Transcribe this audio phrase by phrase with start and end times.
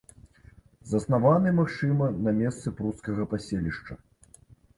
[0.93, 3.93] Заснаваны, магчыма, на месцы прускага паселішча.